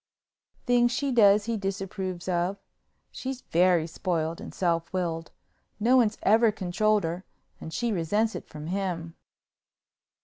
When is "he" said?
1.45-1.57